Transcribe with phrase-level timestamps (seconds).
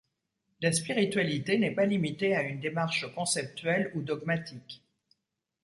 [0.61, 4.83] La spiritualité n'est pas limitée à une démarche conceptuelle ou dogmatique.